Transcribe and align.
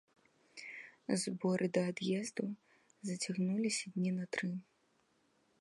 Зборы 1.23 1.67
да 1.75 1.81
ад'езду 1.93 2.47
зацягнуліся 3.11 3.85
дні 3.95 4.11
на 4.21 4.25
тры. 4.35 4.53